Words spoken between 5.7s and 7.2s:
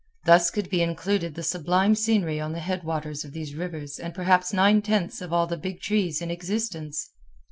trees in existence.